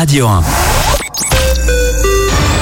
[0.00, 0.42] Radio 1.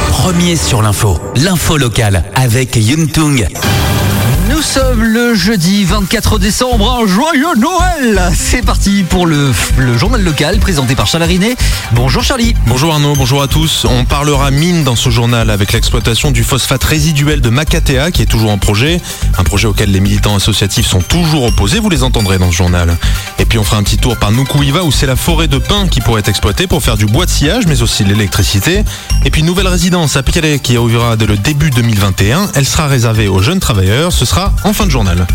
[0.09, 3.47] Premier sur l'info, l'info locale avec Yuntung.
[4.57, 9.53] Nous sommes le jeudi 24 décembre, un joyeux Noël C'est parti pour le,
[9.99, 11.55] journal local présenté par Charles Rinet.
[11.93, 13.85] Bonjour Charlie Bonjour Arnaud, bonjour à tous.
[13.85, 18.27] On parlera mine dans ce journal avec l'exploitation du phosphate résiduel de Makatea qui est
[18.27, 18.99] toujours en projet.
[19.37, 22.97] Un projet auquel les militants associatifs sont toujours opposés, vous les entendrez dans ce journal.
[23.39, 25.87] Et puis on fera un petit tour par Nukuiva où c'est la forêt de pin
[25.87, 28.85] qui pourrait être exploitée pour faire du bois de sillage mais aussi de l'électricité.
[29.27, 32.53] Et puis nouvelle résidence à Picalet qui ouvrira dès le début 2021.
[32.55, 34.13] Elle sera réservée aux jeunes travailleurs.
[34.13, 35.27] Ce sera en fin de journal.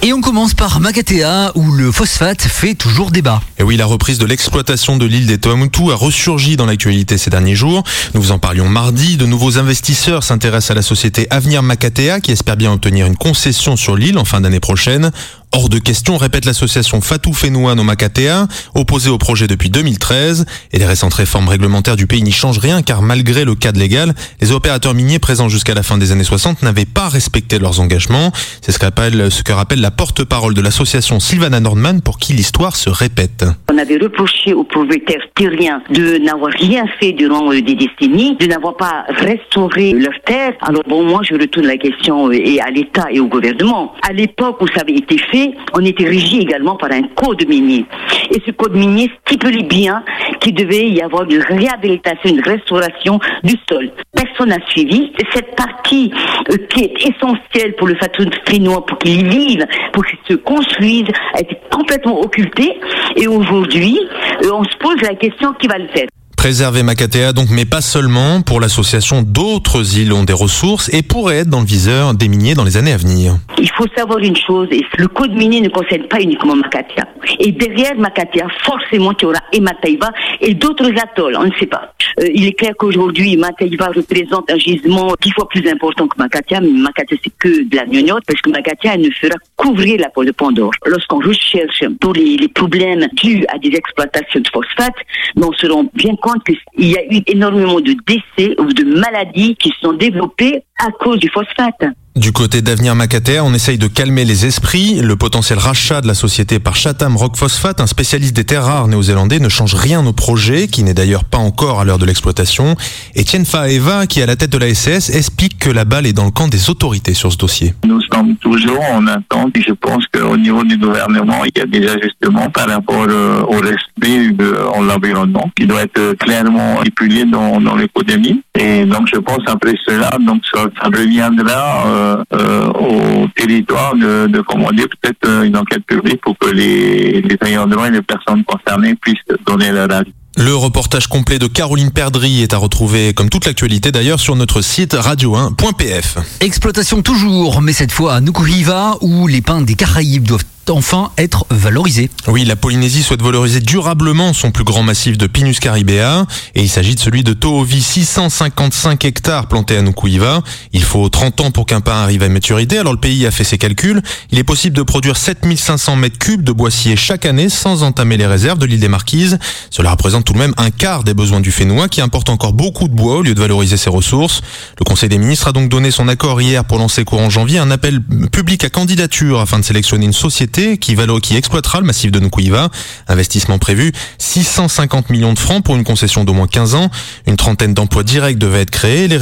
[0.00, 3.42] Et on commence par Makatea où le phosphate fait toujours débat.
[3.58, 7.30] Et oui, la reprise de l'exploitation de l'île des Tuamotu a ressurgi dans l'actualité ces
[7.30, 7.82] derniers jours.
[8.14, 9.16] Nous vous en parlions mardi.
[9.16, 13.76] De nouveaux investisseurs s'intéressent à la société Avenir Makatea qui espère bien obtenir une concession
[13.76, 15.10] sur l'île en fin d'année prochaine.
[15.52, 20.44] Hors de question, répète l'association Fatou Fenouan no Makatea, opposée au projet depuis 2013.
[20.74, 24.12] Et les récentes réformes réglementaires du pays n'y changent rien car malgré le cadre légal,
[24.42, 28.30] les opérateurs miniers présents jusqu'à la fin des années 60 n'avaient pas respecté leurs engagements.
[28.60, 33.46] C'est ce, que rappelle la porte-parole de l'association Sylvana Nordman pour qui l'histoire se répète.
[33.72, 38.76] On avait reproché aux propriétaires terriens de n'avoir rien fait durant des décennies, de n'avoir
[38.76, 40.52] pas restauré leurs terres.
[40.60, 43.94] Alors bon, moi je retourne la question et à l'État et au gouvernement.
[44.06, 45.37] À l'époque où ça avait été fait,
[45.74, 47.84] on était régi également par un code minier.
[48.30, 50.02] Et ce code minier stipulait bien
[50.40, 53.90] qu'il devait y avoir une réhabilitation, une restauration du sol.
[54.12, 55.12] Personne n'a suivi.
[55.32, 56.10] Cette partie
[56.50, 61.08] euh, qui est essentielle pour le Fatou finnois, pour qu'il vive, pour qu'il se construise,
[61.34, 62.78] a été complètement occultée.
[63.16, 63.98] Et aujourd'hui,
[64.44, 66.06] euh, on se pose la question qui va le faire?
[66.38, 68.42] Préserver Makatea donc, mais pas seulement.
[68.42, 72.54] Pour l'association, d'autres îles ont des ressources et pourraient être dans le viseur des miniers
[72.54, 73.38] dans les années à venir.
[73.58, 77.08] Il faut savoir une chose, le code minier ne concerne pas uniquement Makatea.
[77.40, 81.66] Et derrière Makatea, forcément, il y aura et Mataiva et d'autres atolls, on ne sait
[81.66, 81.92] pas.
[82.20, 86.60] Euh, il est clair qu'aujourd'hui, Mataiva représente un gisement dix fois plus important que Makatea,
[86.60, 90.24] mais Makatea c'est que de la gnognotte, parce que Makatea ne fera couvrir la peau
[90.24, 90.70] de Pandore.
[90.86, 94.94] Lorsqu'on recherche tous les, problèmes dus à des exploitations de phosphate,
[95.36, 99.70] on se rend bien qu'il y a eu énormément de décès ou de maladies qui
[99.70, 101.84] se sont développées à cause du phosphate.
[102.18, 105.00] Du côté d'Avenir Macatea, on essaye de calmer les esprits.
[105.00, 108.88] Le potentiel rachat de la société par Chatham Rock Phosphate, un spécialiste des terres rares
[108.88, 112.74] néo-zélandais, ne change rien au projet, qui n'est d'ailleurs pas encore à l'heure de l'exploitation.
[113.16, 116.12] Etienne Faeva, qui est à la tête de la SCS, explique que la balle est
[116.12, 117.74] dans le camp des autorités sur ce dossier.
[117.86, 121.66] Nous sommes toujours en attente et je pense qu'au niveau du gouvernement, il y a
[121.66, 127.60] des ajustements par rapport euh, au respect de l'environnement qui doit être clairement épulé dans,
[127.60, 128.42] dans l'économie.
[128.58, 134.40] Et donc je pense après cela, donc ça, ça reviendra euh, au territoire de, de
[134.40, 138.44] commander peut-être euh, une enquête publique pour que les, les ayants droit et les personnes
[138.44, 140.12] concernées puissent donner leur avis.
[140.36, 144.60] Le reportage complet de Caroline Perdry est à retrouver, comme toute l'actualité d'ailleurs, sur notre
[144.62, 146.18] site radio1.pf.
[146.40, 151.46] Exploitation toujours, mais cette fois à Nukuhiva, où les pins des Caraïbes doivent enfin être
[151.50, 152.10] valorisé.
[152.26, 156.68] Oui, la Polynésie souhaite valoriser durablement son plus grand massif de Pinus caribea et il
[156.68, 160.42] s'agit de celui de Tohovi, 655 hectares plantés à Nukuiva.
[160.72, 163.44] Il faut 30 ans pour qu'un pin arrive à maturité, alors le pays a fait
[163.44, 164.02] ses calculs.
[164.30, 168.26] Il est possible de produire 7500 mètres cubes de boissier chaque année sans entamer les
[168.26, 169.38] réserves de l'île des Marquises.
[169.70, 172.88] Cela représente tout de même un quart des besoins du Fénois qui importe encore beaucoup
[172.88, 174.42] de bois au lieu de valoriser ses ressources.
[174.78, 177.70] Le Conseil des ministres a donc donné son accord hier pour lancer courant janvier un
[177.70, 178.00] appel
[178.32, 182.68] public à candidature afin de sélectionner une société qui, exploitera le massif de Nukuiva.
[183.06, 186.90] Investissement prévu 650 millions de francs pour une concession d'au moins 15 ans.
[187.26, 189.08] Une trentaine d'emplois directs devaient être créés.
[189.08, 189.16] Les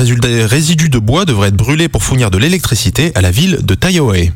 [0.45, 4.33] résidus de bois devraient être brûlés pour fournir de l'électricité à la ville de Taiohae.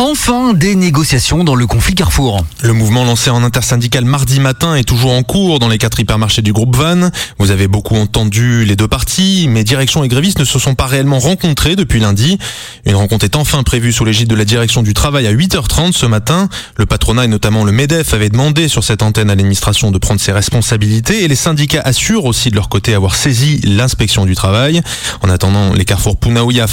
[0.00, 2.44] Enfin, des négociations dans le conflit Carrefour.
[2.62, 6.40] Le mouvement lancé en intersyndical mardi matin est toujours en cours dans les quatre hypermarchés
[6.40, 7.10] du groupe Van.
[7.40, 10.86] Vous avez beaucoup entendu les deux parties, mais direction et grévistes ne se sont pas
[10.86, 12.38] réellement rencontrés depuis lundi.
[12.86, 16.06] Une rencontre est enfin prévue sous l'égide de la direction du travail à 8h30 ce
[16.06, 16.48] matin.
[16.76, 20.20] Le patronat et notamment le MEDEF avaient demandé sur cette antenne à l'administration de prendre
[20.20, 24.80] ses responsabilités et les syndicats assurent aussi de leur côté avoir saisi l'inspection du travail.
[25.22, 26.66] En attendant, les carrefours Punaouia,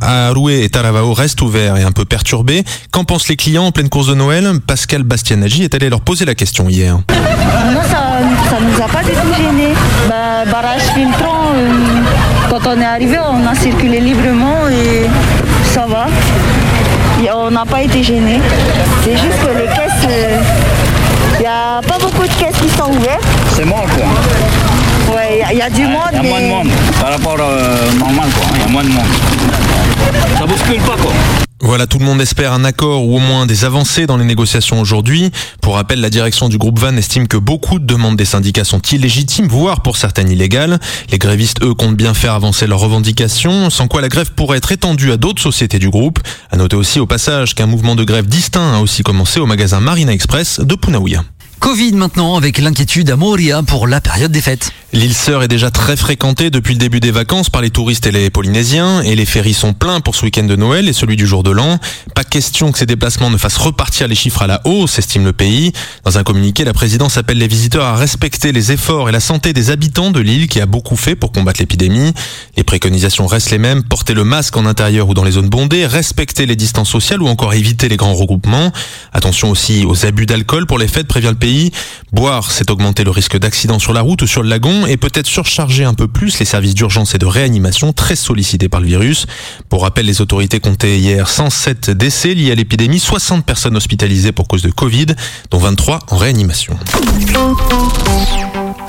[0.00, 2.64] Aroué et Taravao restent ouverts et un peu perturbés.
[2.90, 4.48] Qu'en pensent les clients en pleine course de Noël?
[4.66, 6.94] Pascal Bastianagi est allé leur poser la question hier.
[6.94, 9.74] Non, ça ne nous a pas du tout gênés.
[10.08, 11.70] Bah, barrage filtrant, euh,
[12.48, 15.08] quand on est arrivé, on a circulé librement et
[15.72, 16.06] ça va.
[17.22, 18.40] Et on n'a pas été gênés.
[19.04, 20.08] C'est juste que les caisses,
[21.38, 23.24] il n'y a pas beaucoup de caisses qui sont ouvertes.
[23.54, 25.14] C'est mort quoi.
[25.14, 26.10] Ouais, il y, a du monde.
[26.12, 26.68] Il y a moins de monde
[27.00, 28.46] par rapport au normal, quoi.
[28.54, 29.06] Il y a moins de monde.
[30.38, 31.12] Ça bouscule pas, quoi.
[31.70, 34.80] Voilà, tout le monde espère un accord ou au moins des avancées dans les négociations
[34.80, 35.30] aujourd'hui.
[35.62, 38.80] Pour rappel, la direction du groupe Van estime que beaucoup de demandes des syndicats sont
[38.80, 40.80] illégitimes, voire pour certaines illégales.
[41.12, 44.72] Les grévistes, eux, comptent bien faire avancer leurs revendications, sans quoi la grève pourrait être
[44.72, 46.18] étendue à d'autres sociétés du groupe.
[46.50, 49.78] À noter aussi au passage qu'un mouvement de grève distinct a aussi commencé au magasin
[49.78, 51.22] Marina Express de Punaouia.
[51.60, 54.72] Covid maintenant avec l'inquiétude à Moria pour la période des fêtes.
[54.92, 58.10] L'île Sœur est déjà très fréquentée depuis le début des vacances par les touristes et
[58.10, 61.28] les Polynésiens et les ferries sont pleins pour ce week-end de Noël et celui du
[61.28, 61.78] jour de l'an.
[62.14, 65.32] Pas question que ces déplacements ne fassent repartir les chiffres à la hausse, estime le
[65.32, 65.72] pays.
[66.04, 69.52] Dans un communiqué, la présidence appelle les visiteurs à respecter les efforts et la santé
[69.52, 72.12] des habitants de l'île qui a beaucoup fait pour combattre l'épidémie.
[72.56, 75.86] Les préconisations restent les mêmes, porter le masque en intérieur ou dans les zones bondées,
[75.86, 78.72] respecter les distances sociales ou encore éviter les grands regroupements.
[79.12, 81.49] Attention aussi aux abus d'alcool pour les fêtes, prévient le pays.
[82.12, 85.26] Boire, c'est augmenter le risque d'accident sur la route ou sur le lagon et peut-être
[85.26, 89.26] surcharger un peu plus les services d'urgence et de réanimation très sollicités par le virus.
[89.68, 94.48] Pour rappel, les autorités comptaient hier 107 décès liés à l'épidémie, 60 personnes hospitalisées pour
[94.48, 95.06] cause de Covid,
[95.50, 96.76] dont 23 en réanimation.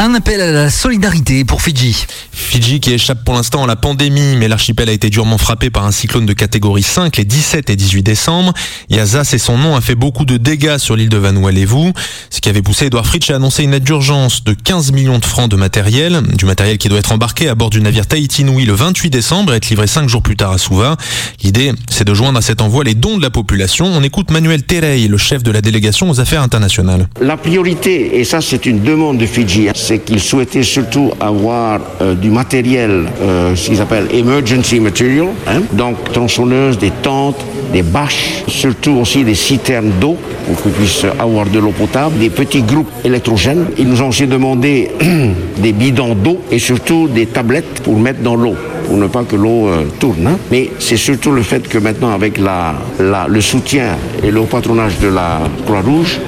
[0.04, 2.08] Un appel à la solidarité pour Fidji.
[2.32, 5.86] Fidji qui échappe pour l'instant à la pandémie, mais l'archipel a été durement frappé par
[5.86, 8.52] un cyclone de catégorie 5 les 17 et 18 décembre.
[8.90, 11.94] Yaza, c'est son nom, a fait beaucoup de dégâts sur l'île de Vanuatu,
[12.32, 15.26] ce qui avait poussé Edouard Fritsch à annoncer une aide d'urgence de 15 millions de
[15.26, 18.66] francs de matériel, du matériel qui doit être embarqué à bord du navire Tahiti Nui
[18.66, 20.98] le 28 décembre et être livré 5 jours plus tard à Suva.
[21.44, 23.86] L'idée, c'est de joindre à cet envoi les dons de la population.
[23.86, 27.08] On écoute Manuel Terey, le chef de la délégation aux affaires internationales.
[27.22, 32.16] La priorité, et ça c'est une demande de Fidji, c'est qu'ils souhaitaient surtout avoir euh,
[32.16, 37.44] du matériel, euh, ce qu'ils appellent emergency material, hein, donc tronçonneuses, des tentes,
[37.74, 40.16] des bâches, surtout aussi des citernes d'eau
[40.48, 43.66] pour qu'ils puissent avoir de l'eau potable, des petits groupes électrogènes.
[43.78, 44.92] Ils nous ont aussi demandé
[45.58, 48.56] des bidons d'eau et surtout des tablettes pour mettre dans l'eau
[48.88, 50.26] pour ne pas que l'eau euh, tourne.
[50.26, 50.38] hein.
[50.52, 55.42] Mais c'est surtout le fait que maintenant, avec le soutien et le patronage de la
[55.66, 56.20] Croix-Rouge,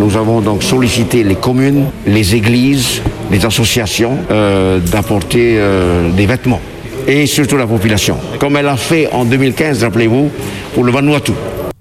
[0.00, 6.60] nous avons donc sollicité les communes, les églises, les associations euh, d'apporter euh, des vêtements
[7.06, 10.30] et surtout la population, comme elle a fait en 2015, rappelez-vous,
[10.74, 11.32] pour le Vanuatu.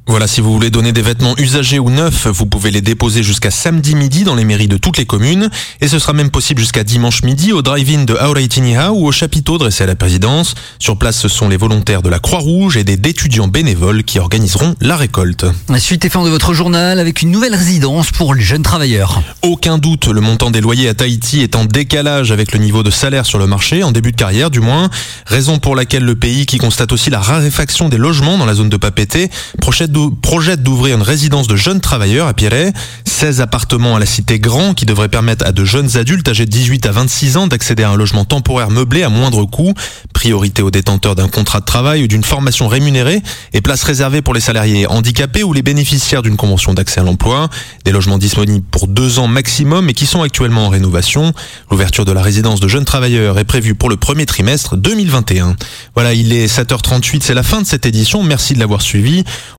[0.10, 3.52] Voilà, si vous voulez donner des vêtements usagés ou neufs, vous pouvez les déposer jusqu'à
[3.52, 5.52] samedi midi dans les mairies de toutes les communes.
[5.82, 9.60] Et ce sera même possible jusqu'à dimanche midi au drive-in de Auraitiniha ou au chapiteau
[9.60, 10.56] dressé à la présidence.
[10.80, 14.74] Sur place, ce sont les volontaires de la Croix-Rouge et des d'étudiants bénévoles qui organiseront
[14.82, 15.46] la récolte.
[15.70, 19.22] La suite est fin de votre journal avec une nouvelle résidence pour les jeunes travailleurs.
[19.44, 22.90] Aucun doute, le montant des loyers à Tahiti est en décalage avec le niveau de
[22.90, 24.90] salaire sur le marché, en début de carrière du moins.
[25.28, 28.70] Raison pour laquelle le pays, qui constate aussi la raréfaction des logements dans la zone
[28.70, 29.30] de Papété,
[29.62, 32.74] projette d'ou- projette d'ouvrir une résidence de jeunes travailleurs à Pierret.
[33.06, 36.52] 16 appartements à la cité Grand qui devraient permettre à de jeunes adultes âgés de
[36.52, 39.74] 18 à 26 ans d'accéder à un logement temporaire meublé à moindre coût.
[40.14, 43.22] Priorité aux détenteurs d'un contrat de travail ou d'une formation rémunérée
[43.54, 47.50] et place réservée pour les salariés handicapés ou les bénéficiaires d'une convention d'accès à l'emploi.
[47.86, 51.34] Des logements disponibles pour deux ans maximum et qui sont actuellement en rénovation.
[51.72, 55.56] L'ouverture de la résidence de jeunes travailleurs est prévue pour le premier trimestre 2021.
[55.96, 58.24] Voilà, il est 7h38, c'est la fin de cette édition.
[58.24, 59.24] Merci de l'avoir suivi.